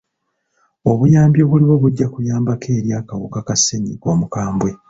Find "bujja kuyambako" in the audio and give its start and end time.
1.81-2.67